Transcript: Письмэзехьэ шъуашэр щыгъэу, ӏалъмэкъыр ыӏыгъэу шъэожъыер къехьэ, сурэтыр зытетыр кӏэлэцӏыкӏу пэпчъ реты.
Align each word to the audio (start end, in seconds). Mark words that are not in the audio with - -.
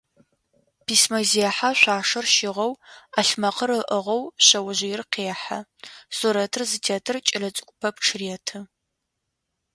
Письмэзехьэ 0.85 1.69
шъуашэр 1.79 2.25
щыгъэу, 2.33 2.71
ӏалъмэкъыр 3.13 3.71
ыӏыгъэу 3.79 4.21
шъэожъыер 4.45 5.01
къехьэ, 5.13 5.59
сурэтыр 6.17 6.63
зытетыр 6.69 7.17
кӏэлэцӏыкӏу 7.27 7.77
пэпчъ 7.79 8.07
реты. 8.19 8.57